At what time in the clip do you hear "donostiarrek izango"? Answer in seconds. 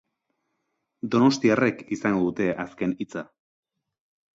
1.17-2.27